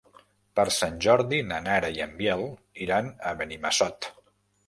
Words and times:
Per 0.59 0.63
Sant 0.75 0.95
Jordi 1.05 1.41
na 1.49 1.59
Nara 1.65 1.91
i 1.99 2.01
en 2.07 2.17
Biel 2.21 2.45
iran 2.87 3.13
a 3.33 3.37
Benimassot. 3.43 4.09